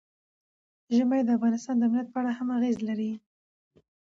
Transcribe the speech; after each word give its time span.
ژمی 0.95 1.21
د 1.23 1.29
افغانستان 1.37 1.75
د 1.77 1.83
امنیت 1.87 2.07
په 2.11 2.17
اړه 2.21 2.31
هم 2.37 2.47
اغېز 2.57 2.77
لري. 2.89 3.11